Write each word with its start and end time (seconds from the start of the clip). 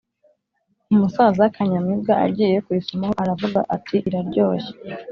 umusaza 0.93 1.43
kanyamibwa 1.55 2.13
agiye 2.25 2.57
kuyisomaho 2.65 3.15
aravuga 3.23 3.59
ati 3.75 3.95
iraryohye 4.07 4.69